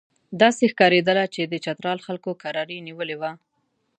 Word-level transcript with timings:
داسې 0.41 0.63
ښکارېدله 0.71 1.25
چې 1.33 1.41
د 1.45 1.53
چترال 1.65 1.99
خلکو 2.07 2.31
کراري 2.43 2.77
نیولې 2.87 3.15
وه. 3.21 3.31